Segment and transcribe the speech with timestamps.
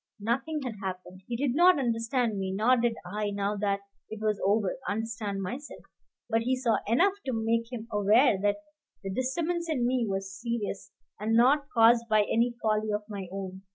[0.19, 1.21] Nothing had happened.
[1.27, 5.83] He did not understand me; nor did I, now that it was over, understand myself;
[6.27, 8.63] but he saw enough to make him aware that
[9.03, 13.61] the disturbance in me was serious, and not caused by any folly of my own.